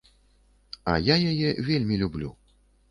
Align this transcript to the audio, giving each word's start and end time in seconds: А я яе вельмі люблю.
А 0.93 0.95
я 1.13 1.21
яе 1.35 1.49
вельмі 1.69 2.03
люблю. 2.05 2.37